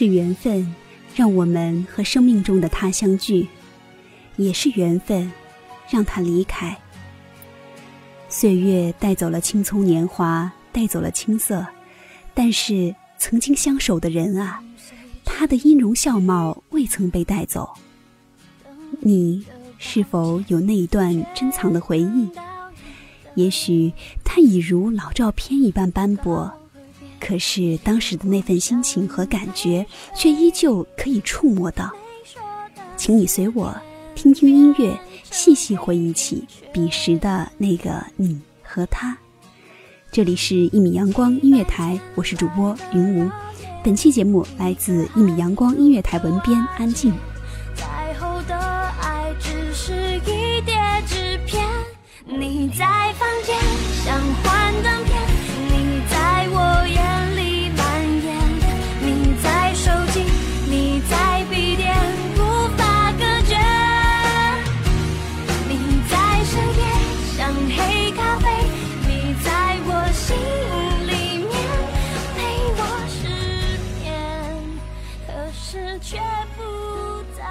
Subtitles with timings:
[0.00, 0.74] 是缘分，
[1.14, 3.46] 让我们和生命中的他相聚；
[4.38, 5.30] 也是缘分，
[5.90, 6.74] 让他离开。
[8.26, 11.66] 岁月带走了青葱年华，带走了青涩，
[12.32, 14.64] 但是曾经相守的人啊，
[15.22, 17.68] 他的音容笑貌未曾被带走。
[19.00, 19.44] 你
[19.76, 22.26] 是否有那一段珍藏的回忆？
[23.34, 23.92] 也许
[24.24, 26.50] 它已如老照片一般斑驳。
[27.20, 31.90] 可是当时的那份心情和感觉，却依旧可以触摸到。
[32.96, 33.74] 请你随我
[34.14, 34.98] 听听音乐，
[35.30, 39.16] 细细回忆起彼时的那个你和他。
[40.10, 43.30] 这里是一米阳光音乐台，我是主播云无。
[43.84, 47.14] 本期节目来自一米阳光音乐台文编安静。
[47.76, 48.58] 再后的
[49.00, 50.74] 爱只是一叠
[51.06, 51.64] 纸片，
[52.26, 53.56] 你在房间
[54.04, 55.29] 像幻灯片，
[76.00, 76.18] 却
[76.56, 76.62] 不
[77.36, 77.44] 在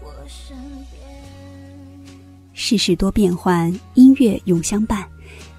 [0.00, 0.56] 我身
[0.90, 1.02] 边。
[2.52, 5.06] 世事多变幻，音乐永相伴。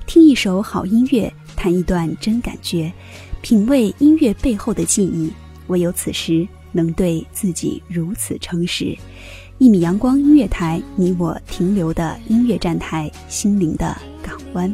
[0.06, 2.92] 听一首好音乐，谈一段真感觉，
[3.42, 5.32] 品味音乐背后的记忆。
[5.68, 8.98] 唯有此时，能对自己如此诚实。
[9.58, 14.74] 一米阳光音乐台，你我停留的音乐站台，心灵的港湾。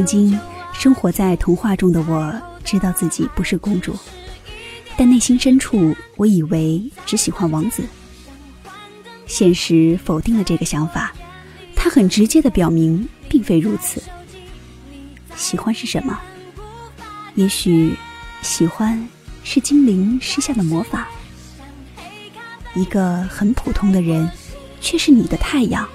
[0.00, 0.40] 曾经
[0.72, 2.34] 生活在童话中的我，
[2.64, 3.94] 知道自己不是公主，
[4.96, 7.84] 但内心深处，我以为只喜欢王子。
[9.26, 11.12] 现实否定了这个想法，
[11.76, 14.02] 他很直接的表明，并非如此。
[15.36, 16.18] 喜欢是什么？
[17.34, 17.94] 也许，
[18.40, 19.06] 喜欢
[19.44, 21.08] 是精灵施下的魔法。
[22.74, 24.26] 一个很普通的人，
[24.80, 25.86] 却是你的太阳。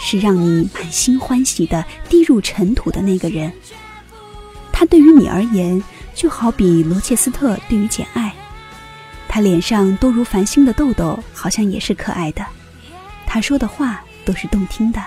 [0.00, 3.52] 是让你满心欢喜的滴入尘土的那个人。
[4.72, 5.80] 他对于你而言，
[6.14, 8.34] 就好比罗切斯特对于简爱。
[9.28, 12.44] 他脸上多如繁星的痘痘，好像也是可爱的。
[13.26, 15.00] 他说的话都是动听的。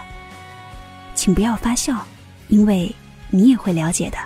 [1.16, 2.08] 请不要发笑，
[2.48, 2.96] 因为
[3.30, 4.18] 你也会了解的。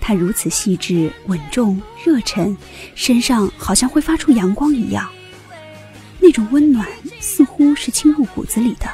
[0.00, 2.56] 他如此细致、稳重、热忱，
[2.94, 5.08] 身上好像会发出阳光一样。
[6.18, 6.86] 那种温暖
[7.20, 8.88] 似乎是侵入骨子里的。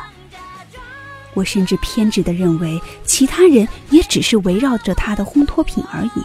[1.35, 6.25] 我甚至偏执的认为，其他人也只是围绕着他的烘托品而已。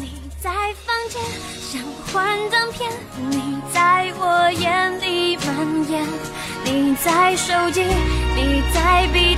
[0.00, 0.10] 你
[0.40, 0.50] 在
[0.84, 1.22] 房间
[1.60, 1.80] 像
[2.12, 2.90] 幻灯片，
[3.30, 6.04] 你在我眼里蔓延，
[6.64, 7.84] 你在手机，
[8.34, 9.29] 你在笔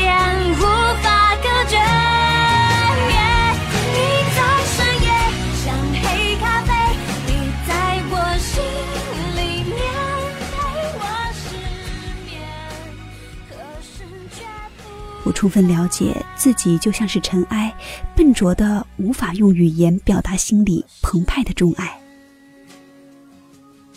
[15.24, 17.72] 我充分了解自己就像是尘埃，
[18.16, 22.00] 笨拙的无法用语言表达心里澎湃的钟爱。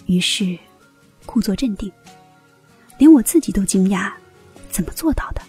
[0.06, 0.58] 于是，
[1.26, 1.92] 故作镇定，
[3.00, 4.12] 连我自己都惊讶，
[4.70, 5.42] 怎么做到的？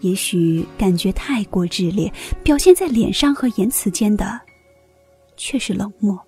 [0.00, 4.40] 也许感觉太过炽烈，表现在脸上和言辞间的，
[5.36, 6.20] 却是冷漠。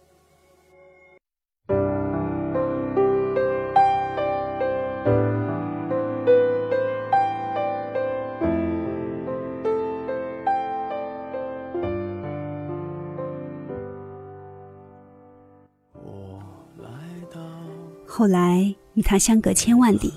[18.17, 20.11] 后来与他相隔千万里，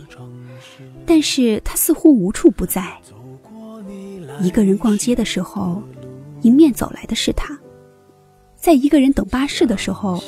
[1.05, 2.97] 但是他似乎无处不在。
[4.39, 5.83] 一个人逛街的时候，
[6.43, 7.53] 迎面走来的是他；
[8.55, 10.23] 在一个人等巴士的时候，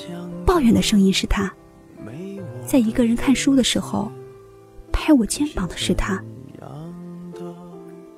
[0.45, 1.49] 抱怨的声音是他；
[2.65, 4.11] 在一个人看书的时候，
[4.91, 6.21] 拍我肩膀的是他。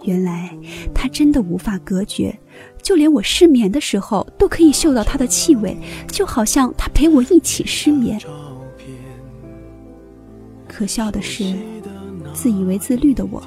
[0.01, 0.57] 原来
[0.95, 2.35] 他真的无法隔绝，
[2.81, 5.77] 就连我失眠的时候都可以嗅到他的气味，
[6.07, 8.19] 就好像他陪我一起失眠。
[10.75, 11.53] 可笑的是，
[12.33, 13.43] 自以为自律的我，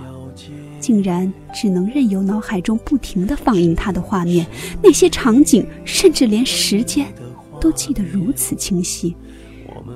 [0.79, 4.47] 竟然只能任由脑海中不停的放映他的画面，
[4.81, 7.13] 那些场景，甚至连时间
[7.61, 9.17] 都记得如此清晰。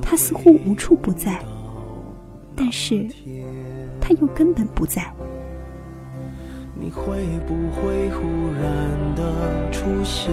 [0.02, 1.40] 他似乎无处不在，
[2.56, 3.06] 但是
[4.00, 5.08] 他又根本不在。
[6.74, 8.26] 你会不会忽
[8.60, 10.32] 然的出现？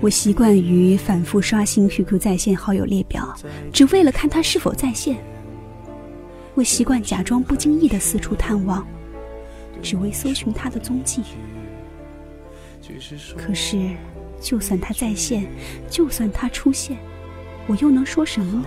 [0.00, 3.34] 我习惯于反复刷新 QQ 在线好友列表，
[3.72, 5.16] 只为了看他是否在线。
[6.54, 8.86] 我习惯假装不经意的四处探望，
[9.82, 11.22] 只为搜寻他的踪迹。
[13.36, 13.90] 可是，
[14.40, 15.46] 就算他在线，
[15.90, 16.96] 就算他出现，
[17.66, 18.66] 我又能说什么呢？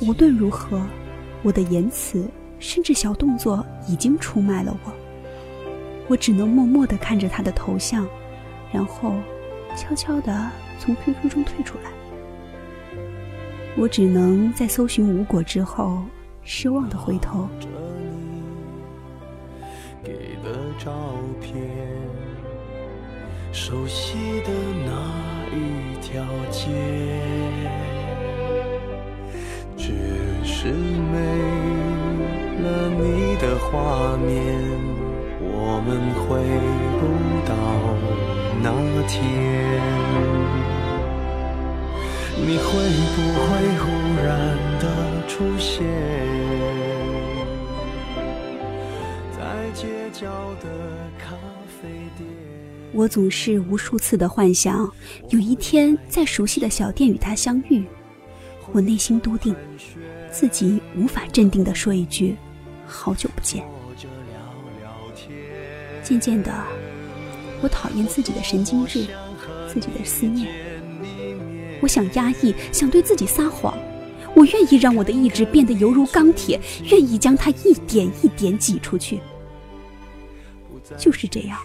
[0.00, 0.80] 无论如何，
[1.42, 2.26] 我的言辞
[2.58, 4.92] 甚至小动作已经出卖了我。
[6.08, 8.08] 我只能默默的看着他的头像，
[8.72, 9.16] 然后。
[9.80, 11.90] 悄悄地从 QQ 中退出来，
[13.78, 16.02] 我只能在搜寻无果之后，
[16.42, 17.48] 失望的回头。
[20.04, 20.92] 给的照
[21.40, 21.54] 片，
[23.52, 24.52] 熟悉的
[24.84, 24.92] 那
[25.56, 26.68] 一条街，
[29.78, 29.94] 只
[30.44, 31.16] 是没
[32.62, 34.60] 了你的画面，
[35.62, 36.40] 我们回
[36.98, 37.02] 不
[37.46, 37.52] 到。
[38.62, 38.72] 那
[39.06, 39.20] 天，
[42.36, 42.64] 你会
[43.14, 43.46] 不会
[43.78, 43.84] 忽
[44.24, 44.28] 然
[44.78, 44.84] 的
[45.28, 45.84] 出现
[49.32, 49.38] 在
[49.74, 50.26] 街角
[50.62, 50.66] 的
[51.18, 51.36] 咖
[51.80, 52.26] 啡店？
[52.92, 54.90] 我总是无数次的幻想，
[55.28, 57.84] 有一天在熟悉的小店与他相遇。
[58.72, 59.54] 我内心笃定，
[60.30, 62.36] 自己无法镇定的说一句
[62.86, 63.64] “好久不见”。
[66.10, 66.52] 渐渐的。
[67.62, 69.06] 我讨厌自己的神经质，
[69.68, 70.48] 自己的思念。
[71.80, 73.78] 我想压抑，想对自己撒谎。
[74.34, 79.20] 我愿意让我的意志变得犹如钢铁，愿意将它一点一点挤出去。
[80.98, 81.60] 就是这样，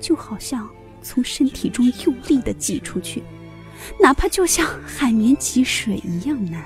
[0.00, 0.68] 就好像
[1.00, 3.22] 从身体中用力的挤出去，
[3.98, 6.62] 哪怕就像海绵挤水一样难。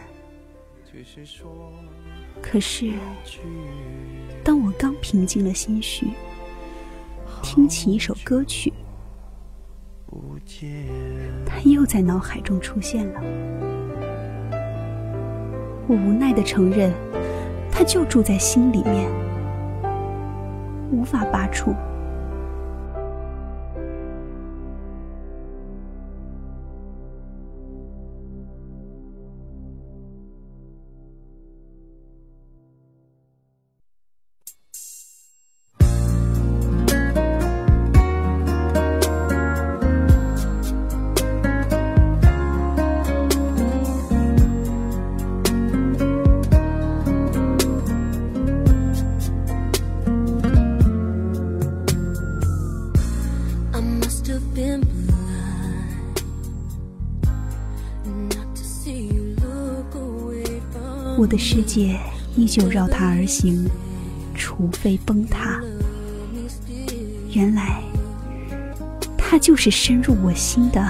[2.42, 2.90] 可是，
[4.42, 6.08] 当我刚平静了心绪。
[7.54, 8.72] 听起一首歌曲，
[11.46, 13.20] 他又在脑海中出现了。
[15.86, 16.92] 我无奈的承认，
[17.70, 19.08] 他就住在心里面，
[20.90, 21.72] 无法拔出。
[61.16, 61.98] 我的世界
[62.36, 63.68] 依旧绕他而行，
[64.34, 65.60] 除非崩塌。
[67.32, 67.82] 原来，
[69.16, 70.80] 他就是深入我心的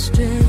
[0.00, 0.39] question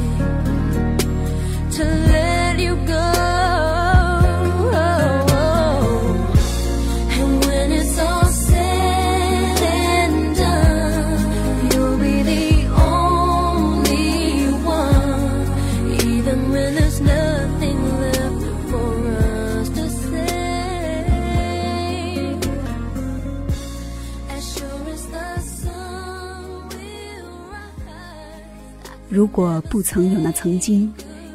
[29.22, 30.92] 如果不曾有那曾经，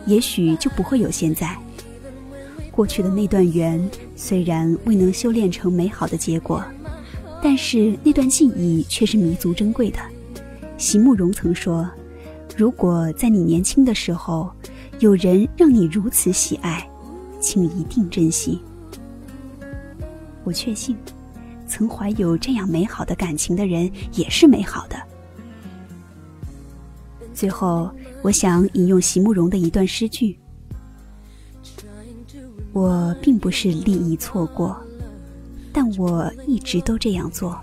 [0.07, 1.57] 也许就不会有现在。
[2.73, 3.81] 过去的那段缘
[4.16, 6.64] 虽然未能修炼成美好的结果，
[7.40, 10.00] 但是那段记忆却是弥足珍贵的。
[10.76, 11.88] 席慕容曾说
[12.59, 14.50] ：“如果在你年轻的时候，
[14.99, 16.85] 有人让你如此喜爱，
[17.38, 18.59] 请一定珍惜。”
[20.43, 20.97] 我确信，
[21.69, 25.00] 曾怀有这样美好的感情的人也是美好的。
[27.37, 27.90] 最后，
[28.23, 30.38] 我想引用席慕容的一段诗句
[32.73, 34.75] ：“我并不是利益错过，
[35.71, 37.61] 但我一直都这样做。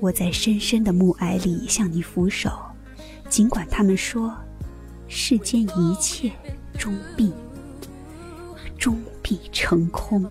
[0.00, 2.50] 我在深深的暮霭里向你俯首，
[3.28, 4.34] 尽管他们说，
[5.06, 6.32] 世间一切
[6.78, 7.30] 终必
[8.78, 10.24] 终必成空。”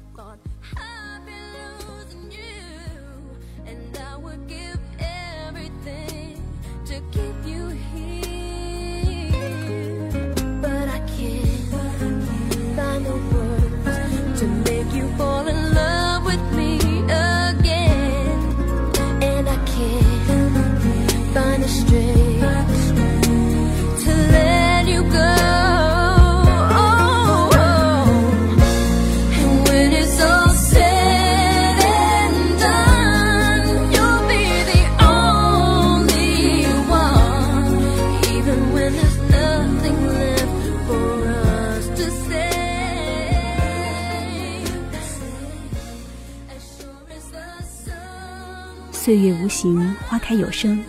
[49.01, 50.83] 岁月无形，花开有声，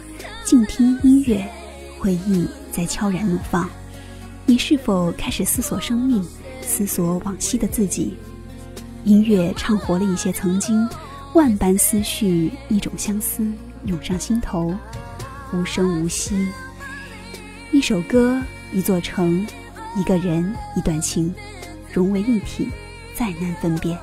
[0.44, 1.48] 静听音乐，
[1.96, 3.70] 回忆在悄然怒放。
[4.44, 6.20] 你是否开始思索生命，
[6.60, 8.16] 思索往昔的自己？
[9.04, 10.88] 音乐唱活了一些曾经，
[11.34, 13.46] 万般思绪，一种相思
[13.84, 14.74] 涌上心头，
[15.52, 16.48] 无声无息。
[17.70, 19.46] 一首歌，一座城，
[19.96, 21.32] 一个人，一段情，
[21.92, 22.70] 融为一体，
[23.14, 23.96] 再难分辨。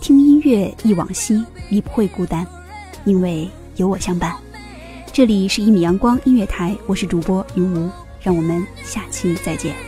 [0.00, 2.44] 听音乐忆往昔，你不会孤单，
[3.08, 4.36] 因为有我相伴。
[5.10, 9.87] 这里是一米阳光音乐台，我是主播云无，让我们下期再见。